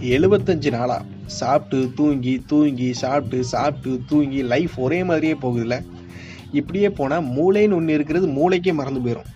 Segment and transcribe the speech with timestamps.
[0.00, 5.84] எழுபத்தஞ்சு நாளாக சாப்பிட்டு தூங்கி தூங்கி சாப்பிட்டு சாப்பிட்டு தூங்கி லைஃப் ஒரே மாதிரியே போகுதுல்ல.
[6.52, 9.28] இப்படியே போனால் மூளைன்னு ஒன்று இருக்கிறது மூளைக்கே மறந்து போயிடும்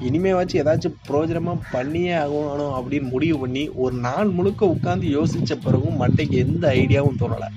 [0.00, 6.30] இனிமேவாச்சும் ஏதாச்சும் பிரயோஜனமாக பண்ணியே ஆகணும் அப்படின்னு முடிவு பண்ணி ஒரு நாள் முழுக்க உட்காந்து யோசித்த பிறகும் மட்டைக்கு
[6.30, 7.48] எந்த ஐடியாவும் தோணலை.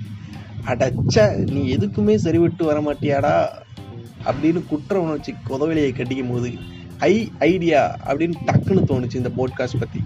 [0.66, 3.34] அடச்ச நீ எதுக்குமே சரிவிட்டு வர மாட்டியாடா
[4.24, 6.52] அப்படின்னு குற்ற உணர்ச்சி குதவலையை கட்டிக்கும் போது
[6.98, 10.02] ஐ ஐடியா அப்படின்னு டக்குன்னு தோணுச்சு இந்த போட்காஸ்ட் பற்றி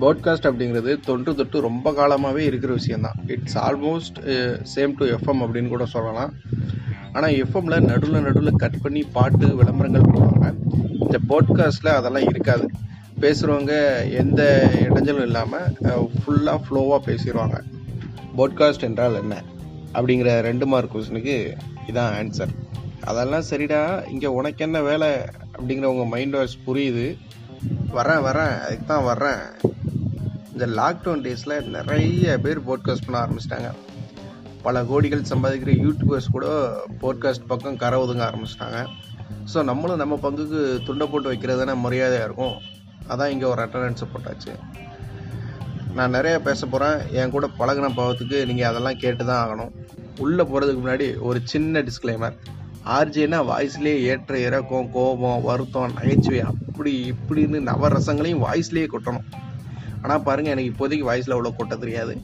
[0.00, 4.18] போட்காஸ்ட் அப்படிங்கிறது தொன்று தொட்டு ரொம்ப காலமாகவே இருக்கிற விஷயந்தான் it's almost
[4.74, 6.32] same to FM அப்படின்னு கூட சொல்லலாம்.
[7.12, 10.48] ஆனால் எஃப்எம்ல நடுவில் நடுவில் கட் பண்ணி பாட்டு விளம்பரங்கள் போடுவாங்க.
[11.04, 12.66] இந்த போட்காஸ்ட்டில் அதெல்லாம் இருக்காது.
[13.22, 13.74] பேசுகிறவங்க
[14.20, 14.42] எந்த
[14.88, 15.76] இடைஞ்சலும் இல்லாமல்
[16.18, 17.58] ஃபுல்லாக ஃப்ளோவாக பேசிடுவாங்க.
[18.36, 19.42] போட்காஸ்ட் என்றால் என்ன?
[19.94, 21.36] அப்படிங்கிற ரெண்டு மார்க் கொஸ்டினுக்கு
[21.90, 22.52] இதான் ஆன்சர்
[23.10, 25.08] அதெல்லாம் சரிடா இங்கே உனக்கு என்ன வேலை?
[25.56, 27.06] அப்படிங்கிற உங்கள் மைண்ட் வாய்ஸ் புரியுது.
[27.96, 29.42] வரேன் வரேன் அதுக்கு தான் வர்றேன்.
[30.58, 33.68] இந்த லாக்டவுன் டேஸில் நிறைய பேர் போட்காஸ்ட் பண்ண ஆரம்பிச்சிட்டாங்க.
[34.64, 36.46] பல கோடிகள் சம்பாதிக்கிற யூடியூபர்ஸ் கூட
[37.02, 38.78] போட்காஸ்ட் பக்கம் கரை ஒதுங்க ஆரம்பிச்சிட்டாங்க.
[39.52, 42.56] ஸோ நம்மளும் நம்ம பங்குக்கு துண்டை போட்டு வைக்கிறது தானே மரியாதையாக இருக்கும்.
[43.10, 44.54] அதான் இங்கே ஒரு அட்டண்டன்ஸை போட்டாச்சு.
[45.96, 49.72] நான் நிறைய பேச போகிறேன் என் கூட பழகின பாவத்துக்கு நீங்கள் அதெல்லாம் கேட்டு தான் ஆகணும்.
[50.26, 52.38] உள்ளே போகிறதுக்கு முன்னாடி ஒரு சின்ன டிஸ்க்ளைமர்
[52.98, 59.28] ஆர்ஜேனா வாய்ஸ்லேயே ஏற்ற இறக்கம் கோபம் வருத்தம் நகைச்சுவை அப்படி இப்படின்னு நவரசங்களையும் வாய்ஸ்லேயே கொட்டணும்.
[60.02, 62.14] ஆனால் பாருங்கள் எனக்கு இப்போதைக்கு வாய்ஸில் அவ்வளோ கொட்ட தெரியாது.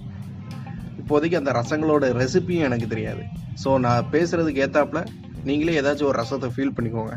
[1.02, 3.22] இப்போதைக்கு அந்த ரசங்களோட ரெசிபியும் எனக்கு தெரியாது.
[3.62, 5.02] ஸோ நான் பேசுகிறதுக்கு ஏற்றாப்புல
[5.48, 7.14] நீங்களே ஏதாச்சும் ஒரு ரசத்தை ஃபீல் பண்ணிக்கோங்க.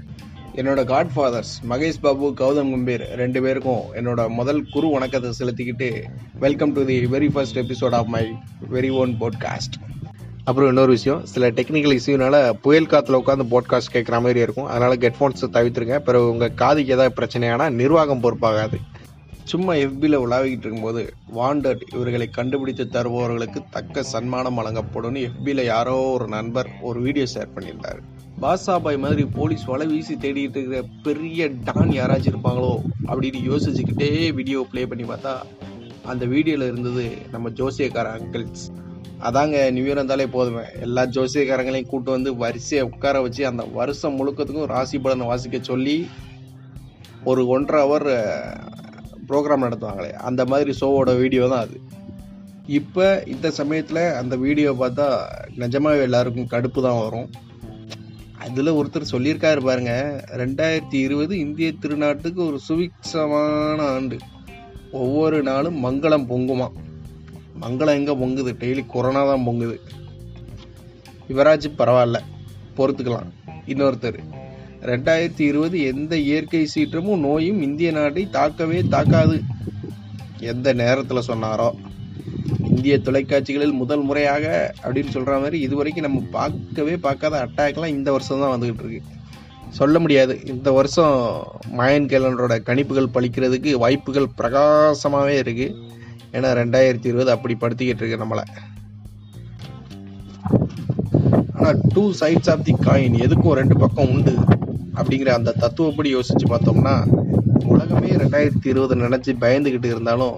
[0.59, 5.89] என்னோட காட் ஃபாதர்ஸ் மகேஷ் பாபு கௌதம் கம்பீர் ரெண்டு பேருக்கும் என்னோட முதல் குரு வணக்கத்தை செலுத்திக்கிட்டு
[6.45, 8.23] welcome to the very first episode of my
[8.75, 9.77] very own podcast
[10.47, 14.67] அப்புறம் இன்னொரு விஷயம் சில டெக்னிக்கல் இஷ்யூனால புயல் காத்தில் உட்காந்து போட்காஸ்ட் கேட்குற மாதிரி இருக்கும்.
[14.73, 15.97] அதனால் ஹெட்ஃபோன்ஸை தவிர்த்துருங்க.
[16.07, 18.77] பிறகு உங்கள் காதுக்கு ஏதாவது பிரச்சனையானா நிர்வாகம் பொறுப்பாகாது.
[19.49, 21.01] சும்மா எஃபியில் உலாவிக்கிட்டு இருக்கும்போது
[21.35, 27.99] வாண்டட் இவர்களை கண்டுபிடித்து தருபவர்களுக்கு தக்க சன்மானம் வழங்கப்படும்னு எஃபியில் யாரோ ஒரு நண்பர் ஒரு வீடியோ ஷேர் பண்ணியிருந்தார்.
[28.41, 32.73] பாசாபாய் மாதிரி போலீஸ் வலை வீசி தேடிட்டு இருக்கிற பெரிய டான் யாராச்சும் இருப்பாங்களோ
[33.09, 35.33] அப்படின்னு யோசிச்சுக்கிட்டே வீடியோ ப்ளே பண்ணி பார்த்தா
[36.11, 38.65] அந்த வீடியோவில் இருந்தது நம்ம ஜோசியக்கார அங்கிள்ஸ்
[39.27, 40.65] அதாங்க நியூ இயர் இருந்தாலே போதுமே.
[40.85, 45.97] எல்லா ஜோசியக்காரங்களையும் கூட்டு வந்து வரிசையை உட்கார வச்சு அந்த வருஷம் முழுக்கத்துக்கும் ராசி பலனை வாசிக்க சொல்லி
[47.23, 48.09] ஒரு ஒன்றரை ஹவர்
[49.27, 51.77] ப்ரோக்ராம் நடத்துவாங்களே அந்த மாதிரி ஷோவோட வீடியோ தான் அது.
[52.79, 55.07] இப்போ இந்த சமயத்தில் அந்த வீடியோ பார்த்தா
[55.55, 57.29] நிஜமாகவே எல்லாருக்கும் கடுப்பு தான் வரும்.
[58.45, 59.93] அதில் ஒருத்தர் சொல்லியிருக்காரு பாருங்க
[60.41, 64.17] ரெண்டாயிரத்தி இருபது இந்திய திருநாட்டுக்கு ஒரு சுவிக்ஷமான ஆண்டு.
[64.91, 66.67] ஒவ்வொரு நாளும் மங்களம் பொங்குமா?
[67.61, 68.51] மங்களம் எங்கே பொங்குது?
[68.63, 69.77] டெய்லி கொரோனா தான் பொங்குது.
[71.29, 72.19] இவராச்சும் பரவாயில்ல
[72.77, 73.31] பொறுத்துக்கலாம்.
[73.65, 74.19] இன்னொருத்தர்
[74.87, 79.41] ரெண்டாயிரத்தி இருபது எந்த இயற்கை சீற்றமும் நோயும் இந்திய நாட்டை தாக்கவே தாக்காது.
[80.39, 81.69] எந்த நேரத்தில் சொன்னாரோ.
[82.69, 88.39] இந்திய தொலைக்காட்சிகளில் முதல் முறையாக அப்படின்னு சொல்கிற மாதிரி இது வரைக்கும் நம்ம பார்க்கவே பார்க்காத அட்டாக்லாம் இந்த வருஷம்
[88.39, 89.01] தான் வந்துகிட்டு இருக்கு.
[89.69, 90.33] சொல்ல முடியாது.
[90.45, 91.15] இந்த வருஷம்
[91.77, 95.67] மாயன் கேலண்டரோட கணிப்புகள் பழிக்கிறதுக்கு வாய்ப்புகள் பிரகாசமாகவே இருக்கு.
[96.31, 98.43] ஏன்னா ரெண்டாயிரத்தி இருபது அப்படி படுத்திக்கிட்டு இருக்கு நம்மளை.
[101.53, 104.35] ஆனால் two sides of the coin எதுக்கும் ரெண்டு பக்கம் உண்டு.
[104.97, 106.95] அப்படிங்கிற அந்த தத்துவப்படி யோசிச்சு பார்த்தோம்னா
[107.73, 110.37] உலகமே ரெண்டாயிரத்தி இருபது நினச்சி பயந்துக்கிட்டு இருந்தாலும்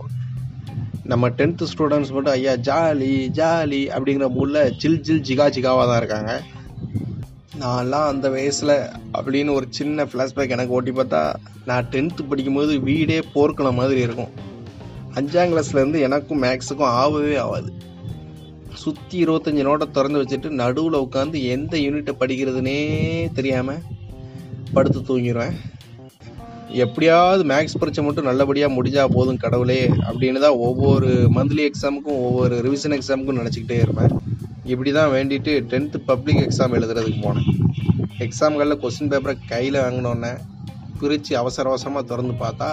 [1.11, 6.33] நம்ம டென்த்து ஸ்டூடெண்ட்ஸ் மட்டும் ஐயா ஜாலி ஜாலி அப்படிங்கிற மூலில் ஜில் ஜில் ஜிகா ஜிகாவாக தான் இருக்காங்க.
[7.61, 8.73] நான்லாம் அந்த வயசில்
[9.17, 11.21] அப்படின்னு ஒரு சின்ன ஃப்ளாஷ்பேக் எனக்கு ஓட்டி பார்த்தா
[11.65, 14.31] நான் டென்த்து படிக்கும்போது வீடே போர்க்கின மாதிரி இருக்கும்.
[15.19, 17.71] அஞ்சாம் கிளாஸ்லேருந்து எனக்கும் மேக்ஸுக்கும் ஆகவே ஆகாது
[18.83, 22.77] சுற்றி இருபத்தஞ்சி நோட்டை திறந்து வச்சுட்டு நடுவில் உட்காந்து எந்த யூனிட்டை படிக்கிறதுனே
[23.37, 23.81] தெரியாமல்
[24.75, 25.56] படுத்து தூங்கிடுவேன்
[26.84, 32.96] எப்படியாவது மேக்ஸ் பரீட்சை மட்டும் நல்லபடியாக முடிஞ்சா போதும் கடவுளே அப்படின்னு தான் ஒவ்வொரு மந்த்லி எக்ஸாமுக்கும் ஒவ்வொரு ரிவிஷன்
[32.97, 34.13] எக்ஸாமுக்கும் நினச்சிக்கிட்டே இருப்பேன்.
[34.72, 37.50] இப்படி தான் வேண்டிட்டு டென்த்து பப்ளிக் எக்ஸாம் எழுதுறதுக்கு போனேன்.
[38.25, 40.31] எக்ஸாம்களில் கொஸ்டின் பேப்பரை கையில் வாங்கினோன்னே
[41.01, 42.69] பிரித்து அவசர அவசரமாக திறந்து பார்த்தா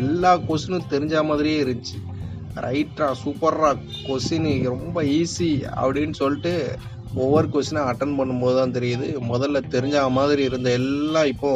[0.00, 1.98] எல்லா கொஸ்டினும் தெரிஞ்ச மாதிரியே இருந்துச்சு.
[2.64, 5.50] ரைட்டாக சூப்பராக கொஸ்டின் ரொம்ப ஈஸி
[5.82, 6.54] அப்படின்னு சொல்லிட்டு
[7.22, 9.06] ஒவ்வொரு கொஸ்டினாக அட்டன் பண்ணும்போது தான் தெரியுது.
[9.32, 11.50] முதல்ல தெரிஞ்ச மாதிரி இருந்த எல்லாம் இப்போ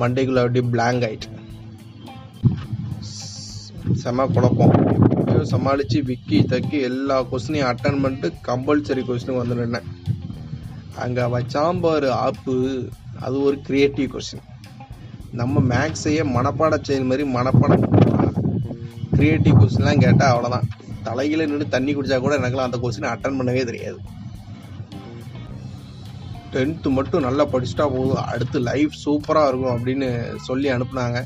[0.00, 1.30] மண்டைக்குள்ள அப்படியே பிளாங்க் ஆயிட்டு.
[4.02, 4.74] செம குழப்பம்.
[5.08, 9.88] எப்படியோ சமாளித்து விக்கி தக்கி எல்லா கொஸ்டினையும் அட்டன் பண்ணிட்டு கம்பல்சரி கொஸ்டினும் வந்து நின்னேன்.
[11.04, 12.54] அங்கே வச்சாம்பாரு ஆப்பு
[13.26, 14.44] அது ஒரு கிரியேட்டிவ் கொஸ்டின்
[15.40, 17.86] நம்ம மேக்ஸையே மனப்பாட செயல் மாதிரி மனப்பாடம்
[19.16, 20.68] கிரியேட்டிவ் கொஸ்டின்லாம் கேட்டால் அவ்வளோதான்
[21.06, 23.98] தலையில நின்று தண்ணி குடிச்சா கூட எனக்குலாம் அந்த கொஸ்டின் அட்டன் பண்ணவே தெரியாது.
[26.54, 28.24] டென்த்து மட்டும் நல்லா படிச்சுட்டா போதும்.
[28.32, 30.08] அடுத்து லைஃப் சூப்பராக இருக்கும் அப்படின்னு
[30.48, 31.20] சொல்லி அனுப்புனாங்க.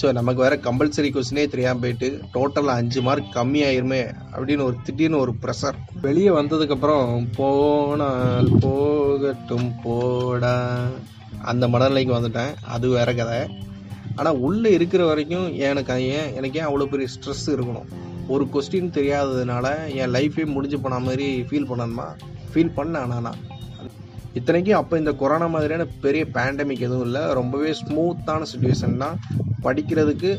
[0.00, 4.02] ஸோ நமக்கு வேற கம்பல்சரி கொஸ்டினே தெரியாமல் போயிட்டு டோட்டலாக அஞ்சு மார்க் கம்மியாயிருமே
[4.34, 10.54] அப்படின்னு ஒரு திடீர்னு ஒரு ப்ரெஷர் வெளியே வந்ததுக்கப்புறம் போனால் போகட்டும் போடா.
[11.50, 12.54] அந்த மனநிலைக்கு வந்துட்டேன்.
[12.76, 13.40] அது வேற கதை.
[14.16, 17.90] ஆனால் உள்ளே இருக்கிற வரைக்கும் எனக்கு ஏன் எனக்கு ஏன் அவ்வளோ பெரிய ஸ்ட்ரெஸ் இருக்கணும்.
[18.34, 19.66] ஒரு கொஸ்டின் தெரியாததுனால
[20.00, 22.08] என் லைஃபே முடிஞ்சு போன மாதிரி ஃபீல் பண்ணணுமா?
[22.52, 23.40] ஃபீல் பண்ணேன் ஆனால் நான்.
[24.38, 27.22] இத்தனைக்கும் அப்போ இந்த கொரோனா மாதிரியான பெரிய பேண்டமிக் எதுவும் இல்லை.
[27.38, 29.16] ரொம்பவே ஸ்மூத்தான சுச்சுவேஷன் தான்.
[29.64, 30.30] படிக்கிறதுக்கு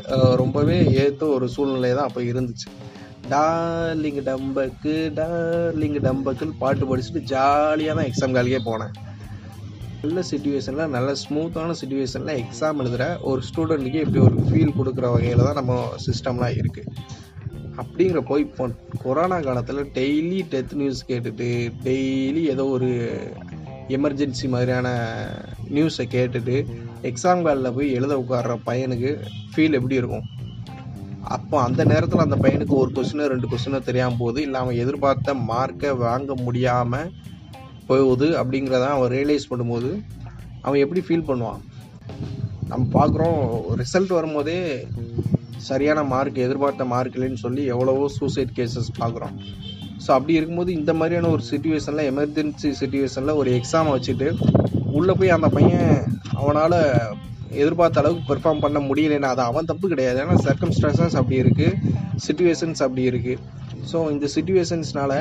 [0.42, 2.68] ரொம்பவே ஏற்ற ஒரு சூழ்நிலை தான் அப்போ இருந்துச்சு.
[3.32, 8.94] டார்லிங் டம்பக்கு டார்லிங் டம்பக்குன்னு பாட்டு படிச்சுட்டு ஜாலியாக தான் எக்ஸாம் காலிக்கே போனேன்.
[10.02, 15.60] நல்ல சுச்சுவேஷனில் நல்ல ஸ்மூத்தான சுச்சுவேஷனில் எக்ஸாம் எழுதுகிற ஒரு ஸ்டூடெண்ட்டுக்கு இப்படி ஒரு ஃபீல் கொடுக்குற வகையில் தான்
[15.60, 15.74] நம்ம
[16.06, 16.90] சிஸ்டம்லாம் இருக்குது
[17.82, 18.64] அப்படிங்கிறப்போ இப்போ
[19.04, 21.48] கொரோனா காலத்தில் டெய்லி டெத் நியூஸ் கேட்டுட்டு
[21.86, 22.90] டெய்லி ஏதோ ஒரு
[23.88, 24.88] எமர்ஜென்சி மாதிரியான
[25.76, 26.56] நியூஸை கேட்டுட்டு
[27.10, 29.10] எக்ஸாம் காலில் போய் எழுத உட்கார்ற பையனுக்கு
[29.52, 30.26] ஃபீல் எப்படி இருக்கும்?
[31.36, 34.42] அப்போ அந்த நேரத்தில் அந்த பையனுக்கு ஒரு கொஸ்டினோ ரெண்டு கொஸ்டினோ தெரியாமல் போகுது.
[34.42, 37.12] இல்லை அவன் எதிர்பார்த்த மார்க்கை வாங்க முடியாமல்
[37.86, 39.90] போகுது அப்படிங்கிறத அவன் ரியலைஸ் பண்ணும்போது
[40.62, 41.62] அவன் எப்படி ஃபீல் பண்ணுவான்?
[42.68, 43.38] நம்ம பார்க்குறோம்
[43.82, 44.58] ரிசல்ட் வரும்போதே
[45.56, 49.34] சரியான மார்க் எதிர்பார்த்த மார்க் இல்லைன்னு சொல்லி எவ்வளவோ சூசைட் கேசஸ் பார்க்குறோம்.
[50.04, 54.28] ஸோ அப்படி இருக்கும்போது இந்த மாதிரியான ஒரு சுச்சுவேஷனில் எமர்ஜென்சி சுச்சுவேஷனில் ஒரு எக்ஸாமை வச்சுட்டு
[54.98, 55.92] உள்ளே போய் அந்த பையன்
[56.40, 56.78] அவனால்
[57.62, 60.18] எதிர்பார்த்த அளவுக்கு பெர்ஃபார்ம் பண்ண முடியலைன்னா அது அவன் தப்பு கிடையாது.
[60.22, 61.78] ஏன்னா சர்க்கம்ஸ்டான்சஸ் அப்படி இருக்குது
[62.26, 63.40] சுச்சுவேஷன்ஸ் அப்படி இருக்குது
[63.90, 65.16] ஸோ இந்த சுச்சுவேஷன்ஸ்னால்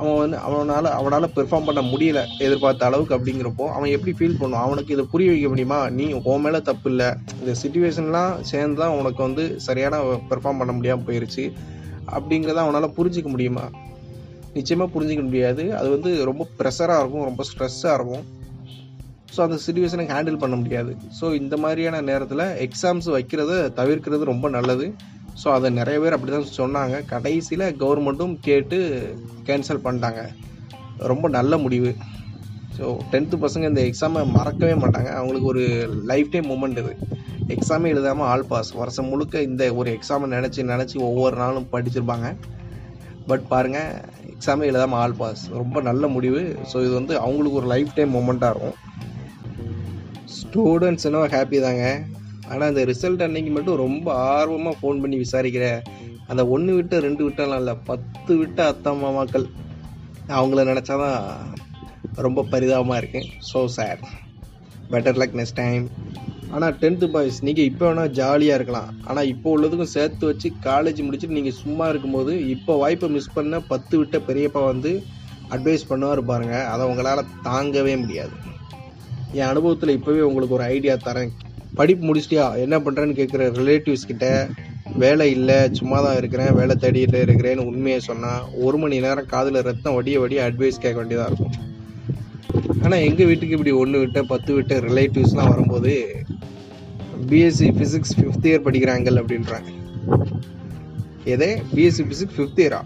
[0.00, 4.66] அவன் வந்து அவனால் அவனால் பெர்ஃபார்ம் பண்ண முடியல எதிர்பார்த்த அளவுக்கு அப்படிங்கிறப்போ அவன் எப்படி ஃபீல் பண்ணுவான்?
[4.66, 5.80] அவனுக்கு இதை புரிய வைக்க முடியுமா?
[5.98, 7.08] நீ உன் மேலே தப்பு இல்லை.
[7.40, 9.98] இந்த சுச்சுவேஷன்லாம் சேர்ந்து தான் உனக்கு வந்து சரியான
[10.30, 11.46] பெர்ஃபார்ம் பண்ண முடியாமல் போயிடுச்சு
[12.16, 13.64] அப்படிங்கிறத அவனால் புரிஞ்சிக்க முடியுமா?
[14.54, 15.74] நிச்சயமாக புரிஞ்சிக்க முடியாது.
[15.74, 18.24] அது வந்து ரொம்ப ப்ரெஷராக இருக்கும் ரொம்ப ஸ்ட்ரெஸ்ஸாக இருக்கும்.
[19.36, 20.96] ஸோ அந்த சுச்சுவேஷனை ஹேண்டில் பண்ண முடியாது.
[21.20, 24.94] ஸோ இந்த மாதிரியான நேரத்தில் எக்ஸாம்ஸ் வைக்கிறத தவிர்க்கிறது ரொம்ப நல்லது.
[25.44, 27.04] ஸோ அதை நிறைய பேர் அப்படி தான் சொன்னாங்க.
[27.04, 28.78] கடைசியில் கவர்மெண்ட்டும் கேட்டு
[29.46, 30.22] கேன்சல் பண்ணிட்டாங்க.
[31.12, 31.90] ரொம்ப நல்ல முடிவு.
[32.78, 35.10] ஸோ டென்த்து பசங்க இந்த எக்ஸாமை மறக்கவே மாட்டாங்க.
[35.18, 35.64] அவங்களுக்கு ஒரு
[36.10, 36.92] லைஃப் டைம் மூமெண்ட் இது.
[37.54, 42.28] எக்ஸாமே எழுதாமல் ஆல் பாஸ் வருஷம் முழுக்க இந்த ஒரு எக்ஸாமை நினச்சி நினச்சி ஒவ்வொரு நாளும் படிச்சிருப்பாங்க.
[43.30, 43.90] பட் பாருங்கள்
[44.34, 46.42] எக்ஸாமே எழுதாமல் ஆல் பாஸ் ரொம்ப நல்ல முடிவு.
[46.72, 48.76] ஸோ இது வந்து அவங்களுக்கு ஒரு லைஃப் டைம் மூமெண்ட்டாக இருக்கும்.
[50.38, 51.86] ஸ்டூடெண்ட்ஸ் என்ன ஹாப்பி தாங்க.
[52.50, 55.66] ஆனால் அந்த ரிசல்ட் அன்னைக்கு மட்டும் ரொம்ப ஆர்வமாக ஃபோன் பண்ணி விசாரிக்கிற
[56.32, 59.46] அந்த ஒன்று விட்டு ரெண்டு விட்டெல்லாம் இல்லை பத்து விட்ட அத்தா மாமாக்கள்
[60.38, 61.18] அவங்கள நினச்சாதான்
[62.26, 64.02] ரொம்ப பரிதாபமாக இருக்குது so sad
[64.92, 65.86] better luck next time
[66.56, 68.90] ஆனால் டென்த்து பாய்ஸ் நீங்கள் இப்போ வேணால் ஜாலியாக இருக்கலாம்.
[69.08, 73.94] ஆனால் இப்போ உள்ளதுக்கும் சேர்த்து வச்சு காலேஜ் முடிச்சுட்டு நீங்கள் சும்மா இருக்கும்போது இப்போ வாய்ப்பை மிஸ் பண்ண பத்து
[74.00, 74.92] விட்ட பெரியப்பா வந்து
[75.56, 78.34] அட்வைஸ் பண்ணுவார் பாருங்கள் அதை உங்களால் தாங்கவே முடியாது.
[79.38, 81.32] என் அனுபவத்தில் இப்போவே உங்களுக்கு ஒரு ஐடியா தரேன்.
[81.78, 82.46] படிப்பு முடிச்சிட்டியா?
[82.64, 84.26] என்ன பண்ணுறேன்னு கேட்குற ரிலேட்டிவ்ஸ் கிட்ட
[85.02, 89.96] வேலை இல்லை சும்மா தான் இருக்கிறேன் வேலை தேடிட்டு இருக்கிறேன்னு உண்மையை சொன்னால் ஒரு மணி நேரம் காதில் ரத்தம்
[89.98, 91.54] வடிய வடிய அட்வைஸ் கேட்க வேண்டியதாக இருக்கும்.
[92.88, 96.22] ஆனால் எங்கள் வீட்டுக்கு இப்படி ஒன்று விட்ட பத்து விட்ட ரிலேட்டிவ்ஸ்லாம் வரும்போது
[97.30, 99.70] பிஎஸ்சி ஃபிசிக்ஸ் ஃபிஃப்த் இயர் படிக்கிறாங்க அப்படின்றாங்க.
[101.24, 101.48] எதே?
[101.74, 102.80] பிஎஸ்சி ஃபிசிக்ஸ் ஃபிஃப்த் இயரா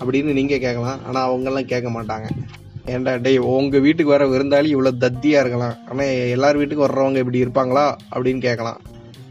[0.00, 1.00] அப்படின்னு நீங்கள் கேட்கலாம்.
[1.06, 2.28] ஆனால் அவங்கெல்லாம் கேட்க மாட்டாங்க.
[2.86, 5.76] ஏன்டா டே உங்கள் வீட்டுக்கு வர விருந்தாளி இவ்வளோ தத்தியாக இருக்கலாம்.
[5.88, 7.96] ஆனால் எல்லார் வீட்டுக்கு வர்றவங்க இப்படி இருப்பாங்களா?
[8.14, 8.80] அப்படின்னு கேட்கலாம்.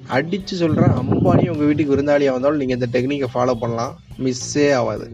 [0.07, 3.95] அடித்து சொல்கிறேன் அம்பானி உங்கள் வீட்டுக்கு விருந்தாளியாக வந்தாலும் நீங்கள் இந்த டெக்னிக்கை ஃபாலோ பண்ணலாம்.
[4.19, 5.07] மிஸ்ஸே ஆகாது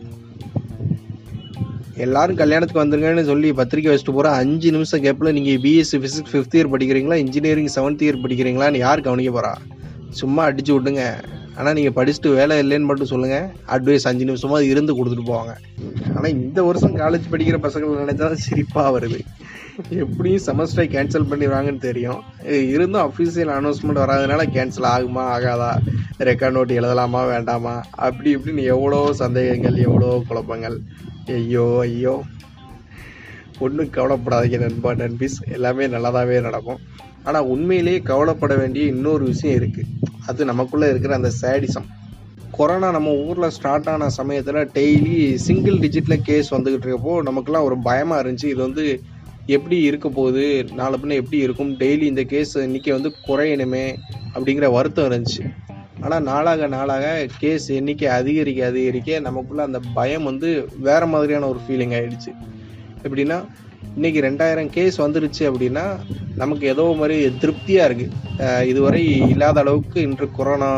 [2.06, 6.72] எல்லாரும் கல்யாணத்துக்கு வந்துருங்கன்னு சொல்லி பத்திரிக்கை வச்சுட்டு போகிற அஞ்சு நிமிஷம் கேப்ல நீங்கள் பிஎஸ்சி ஃபிசிக்ஸ் ஃபிஃப்த் இயர்
[6.74, 9.54] படிக்கிறீங்களா இன்ஜினியரிங் செவன்த் இயர் படிக்கிறீங்களான்னு யார் கவனிக்க போகிறா
[10.20, 11.04] சும்மா அடிச்சு விட்டுங்க
[11.60, 15.54] ஆனால் நீங்கள் படிச்சுட்டு வேலை இல்லைன்னு மட்டும் சொல்லுங்கள் அட்வைஸ் அஞ்சு நிமிஷமா இருந்து கொடுத்துட்டு போவாங்க.
[16.16, 19.20] ஆனால் இந்த வருஷம் காலேஜ் படிக்கிற பசங்களை நினைச்சா சிரிப்பாக வருது.
[20.04, 22.22] எப்படியும் செமஸ்டரை கேன்சல் பண்ணிடுவாங்கன்னு தெரியும்.
[22.76, 25.72] இருந்தும் அஃபீஷியல் அனௌன்ஸ்மெண்ட் வராதனால கேன்சல் ஆகுமா ஆகாதா?
[26.30, 27.76] ரெக்கார்ட் நோட்டு எழுதலாமா வேண்டாமா?
[28.08, 30.80] அப்படி இப்படின்னு எவ்வளோ சந்தேகங்கள் எவ்வளோ குழப்பங்கள்.
[31.28, 32.24] ஐயோ ஐயோ.
[33.60, 35.38] ஒன்றும் கவலைப்படாதீங்க நண்பா நண்பிஸ்.
[35.52, 36.80] எல்லாமே நல்லதாகவே நடக்கும்.
[37.24, 39.88] ஆனால் உண்மையிலேயே கவலைப்பட வேண்டிய இன்னொரு விஷயம் இருக்குது
[40.26, 41.88] அது நமக்குள்ளே இருக்கிற அந்த சேடிசம்
[42.52, 48.24] கொரோனா நம்ம ஊரில் ஸ்டார்ட் ஆன சமயத்தில் டெய்லி சிங்கிள் டிஜிட்டில் கேஸ் வந்துக்கிட்டு இருக்கப்போ நமக்குலாம் ஒரு பயமாக
[48.24, 48.46] இருந்துச்சு.
[48.46, 49.02] இது வந்து
[49.46, 50.66] எப்படி இருக்க போகுது?
[50.74, 51.74] நாளை பின்ன எப்படி இருக்கும்?
[51.74, 53.96] டெய்லி இந்த கேஸ் இன்றைக்கி வந்து குறையணுமே
[54.34, 55.52] அப்படிங்கிற வருத்தம் இருந்துச்சு.
[56.04, 57.06] ஆனால் நாளாக நாளாக
[57.40, 60.50] கேஸ் எண்ணிக்கை அதிகரிக்க அதிகரிக்க நமக்குள்ள அந்த பயம் வந்து
[60.88, 62.32] வேற மாதிரியான ஒரு ஃபீலிங் ஆயிடுச்சு.
[63.04, 63.38] எப்படின்னா
[63.96, 65.86] இன்னைக்கு ரெண்டாயிரம் கேஸ் வந்துருச்சு அப்படின்னா
[66.36, 69.02] நமக்கு ஏதோ மாதிரி திருப்தியாக இருக்குது இதுவரை
[69.34, 70.72] இல்லாத அளவுக்கு இன்று கொரோனா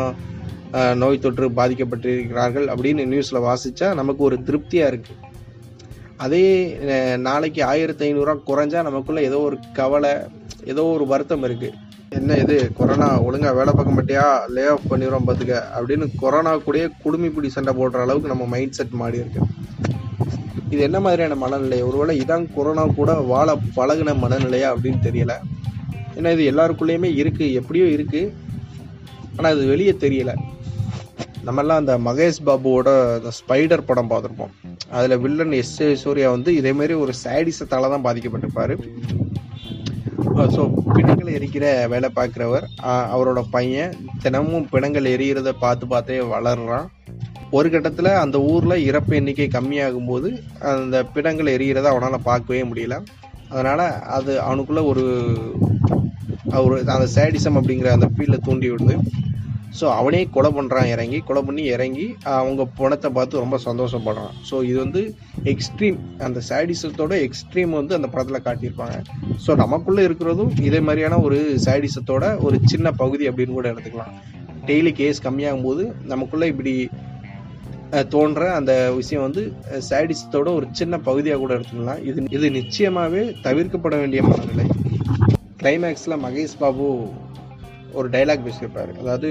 [0.94, 5.18] நோய் தொற்று பாதிக்கப்பட்டிருக்கிறார்கள் அப்படின்னு நியூஸில் வாசித்தா நமக்கு ஒரு திருப்தியாக இருக்குது
[6.16, 6.44] அதே
[7.16, 10.14] நாளைக்கு ஆயிரத்தி ஐநூறுரூவா குறைஞ்சா நமக்குள்ளே ஏதோ ஒரு கவலை
[10.64, 11.76] ஏதோ ஒரு வருத்தம் இருக்குது
[12.18, 12.72] என்ன இது?
[12.76, 14.24] கொரோனா ஒழுங்கா வேலை பார்க்க மாட்டியா?
[14.54, 18.96] லே ஆஃப் பண்ணிடுறோம் பார்த்துக்க அப்படின்னு கொரோனா கூடயே குடுமி பிடி சண்டை போடுற அளவுக்கு நம்ம மைண்ட் செட்
[19.00, 19.40] மாறி இருக்கு.
[20.70, 21.82] இது என்ன மாதிரியான மனநிலை?
[21.82, 25.36] ஒருவேளை இதான் கொரோனா கூட வாழ பழகுன மனநிலையா அப்படின்னு தெரியல.
[26.16, 27.52] ஏன்னா இது எல்லாருக்குள்ளேயுமே இருக்கு.
[27.52, 28.34] எப்படியோ இருக்கு.
[29.36, 30.34] ஆனால் அது வெளியே தெரியல.
[31.46, 34.54] நம்மெல்லாம் அந்த மகேஷ் பாபுவோட அந்த ஸ்பைடர் படம் பார்த்துருப்போம்.
[34.90, 38.76] அதில் வில்லன் எஸ் ஏ சூர்யா வந்து இதே மாதிரி ஒரு சாடிசத்தால தான் பாதிக்கப்பட்டிருப்பாரு.
[40.54, 40.62] ஸோ
[40.94, 42.64] பிணங்களை எரிக்கிற வேலை பார்க்குறவர்
[43.14, 46.86] அவரோட பையன் தினமும் பிணங்கள் எரிகிறத பார்த்து பார்த்தே வளர்றான்.
[47.58, 50.28] ஒரு கட்டத்தில் அந்த ஊரில் இறப்பு எண்ணிக்கை கம்மியாகும் போது
[50.72, 52.96] அந்த பிணங்கள் எரிகிறத அவனால் பார்க்கவே முடியல.
[53.52, 53.84] அதனால்
[54.16, 55.04] அது அவனுக்குள்ளே ஒரு
[56.58, 58.96] அவர் அந்த சேடிசம் அப்படிங்கிற அந்த ஃபீல்டில் தூண்டி விடுது.
[59.78, 62.06] ஸோ அவனே கொலை பண்ணுறான் இறங்கி கொலை பண்ணி இறங்கி
[62.38, 64.32] அவங்க பணத்தை பார்த்து ரொம்ப சந்தோஷப்படுறான்.
[64.48, 65.02] ஸோ இது வந்து
[65.52, 68.96] எக்ஸ்ட்ரீம் அந்த சேடிசத்தோட எக்ஸ்ட்ரீம் வந்து அந்த படத்தில் காட்டியிருப்பாங்க.
[69.44, 74.12] ஸோ நமக்குள்ளே இருக்கிறதும் இதே மாதிரியான ஒரு சேடிசத்தோட ஒரு சின்ன பகுதி அப்படின்னு கூட எடுத்துக்கலாம்.
[74.70, 75.84] டெய்லி கேஸ் கம்மியாகும் போது
[76.14, 76.74] நமக்குள்ளே இப்படி
[78.14, 79.42] தோன்ற அந்த விஷயம் வந்து
[79.86, 82.02] சேடிசத்தோட ஒரு சின்ன பகுதியாக கூட எடுத்துக்கலாம்.
[82.10, 84.66] இது இது நிச்சயமாகவே தவிர்க்கப்பட வேண்டிய மனநிலை.
[85.62, 86.86] கிளைமேக்ஸில் மகேஷ் பாபு
[87.98, 88.92] ஒரு டைலாக் பேசியிருப்பார்.
[89.02, 89.30] அதாவது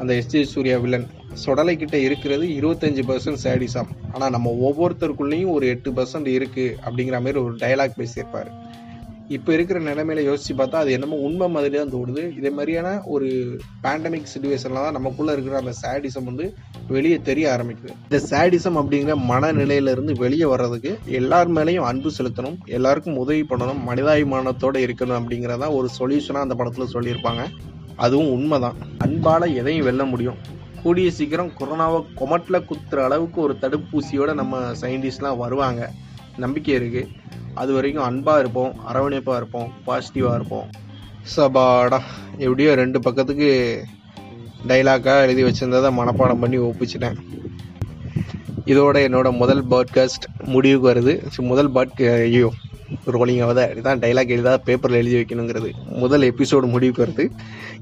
[0.00, 1.06] அந்த எஸ்ஜே சூர்யா வில்லன்
[1.44, 3.90] சொடலை கிட்ட இருக்கிறது இருபத்தஞ்சு பர்சன்ட் சேடிசம்.
[4.14, 8.50] ஆனால் நம்ம ஒவ்வொருத்தருக்குள்ளேயும் ஒரு எட்டு பர்சன்ட் இருக்குது அப்படிங்கிற மாதிரி ஒரு டைலாக் பேசியிருப்பார்.
[9.36, 13.28] இப்போ இருக்கிற நிலைமையில யோசிச்சு பார்த்தா அது என்னமோ உண்மை மாதிரி தான் தோடுது இதே மாதிரியான ஒரு
[13.84, 16.44] பேண்டமிக் சுச்சுவேஷன்ல தான் நமக்குள்ளே இருக்கிற அந்த சேடிசம் வந்து
[16.94, 17.94] வெளியே தெரிய ஆரம்பிக்குது.
[18.08, 25.18] இந்த சேடிசம் அப்படிங்கிற மனநிலையிலிருந்து வெளியே வர்றதுக்கு எல்லார் மேலேயும் அன்பு செலுத்தணும் எல்லாருக்கும் உதவி பண்ணணும் மனிதாபிமானத்தோடு இருக்கணும்
[25.20, 27.44] அப்படிங்கிறதா ஒரு சொல்யூஷனாக அந்த படத்தில் சொல்லியிருப்பாங்க.
[27.96, 28.74] அதுவும் உண்மைதான்.
[29.04, 30.36] அன்பால எதையும் வெல்ல முடியும்.
[30.82, 35.90] கூடிய சீக்கிரம் கொரோனாவை கொமட்டில் குத்துற அளவுக்கு ஒரு தடுப்பூசியோட நம்ம சயின்டிஸ்ட்லாம் வருவாங்க.
[36.36, 37.08] நம்பிக்கை இருக்கு.
[37.54, 40.70] அது வரைக்கும் அன்பாக இருப்போம் அரவணைப்பாக இருப்போம் பாசிட்டிவாக இருப்போம்.
[41.36, 42.00] சபாடா.
[42.38, 43.84] எப்படியோ ரெண்டு பக்கத்துக்கு
[44.68, 47.16] டைலாக்காக எழுதி வச்சிருந்ததை மனப்பாடம் பண்ணி ஒப்பிச்சிட்டேன்.
[48.64, 51.40] இதோட என்னோட முதல் பாட்காஸ்ட் முடிவுக்கு வருது.
[51.40, 52.52] முதல் பாட் ஐயோ.
[53.06, 53.64] ரோலிங் ஆகுதா?
[53.80, 55.70] இதான் டைலாக் எழுதா பேப்பரில் எழுதி வைக்கணுங்கிறது.
[55.86, 57.30] முதல் எபிசோடு முடிவுக்கு வருது.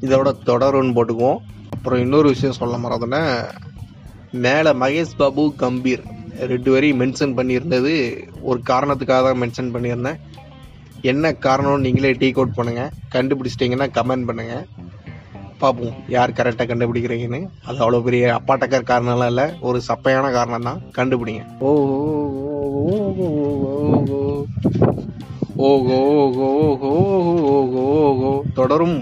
[0.05, 1.37] இதோட தொடருன்னு போட்டுக்குவோம்.
[1.71, 3.51] அப்புறம் இன்னொரு விஷயம் சொல்ல மறந்துட்டேன்.
[4.31, 6.03] மேலே மகேஷ் பாபு கம்பீர்
[6.39, 8.25] ரெண்டு வரையும் மென்ஷன் பண்ணியிருந்தது.
[8.41, 10.17] ஒரு காரணத்துக்காக தான் மென்ஷன் பண்ணியிருந்தேன்.
[11.01, 12.91] என்ன காரணம்னு நீங்களே டீக் அவுட் பண்ணுங்க.
[13.13, 14.65] கண்டுபிடிச்சிட்டிங்கன்னா கமெண்ட் பண்ணுங்கள்
[15.59, 17.41] பார்ப்போம் யார் கரெக்டாக கண்டுபிடிக்கிறீங்கன்னு.
[17.65, 19.47] அது அவ்வளோ பெரிய அப்பாட்டக்கர் காரணம்லாம் இல்லை.
[19.61, 21.71] ஒரு சப்பையான காரணம் தான் கண்டுபிடிங்க ஓ
[25.71, 26.49] ஓகோ ஓகோ
[27.57, 28.97] ஓகோ ஓகோ தொடரும்.